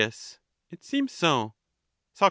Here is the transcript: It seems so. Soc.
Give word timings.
It 0.71 0.83
seems 0.83 1.11
so. 1.11 1.53
Soc. 2.13 2.19